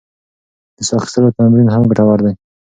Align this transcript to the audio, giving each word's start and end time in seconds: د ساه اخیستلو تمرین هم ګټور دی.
د 0.77 0.79
ساه 0.87 0.97
اخیستلو 0.99 1.35
تمرین 1.37 1.67
هم 1.71 1.81
ګټور 1.89 2.19
دی. 2.25 2.33